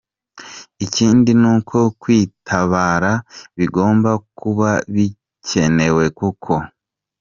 Ikindi 0.85 1.31
n’uko 1.41 1.77
kwitabara 2.01 3.11
bigomba 3.57 4.11
kuba 4.39 4.69
bikenewe 4.93 6.03
koko. 6.17 6.55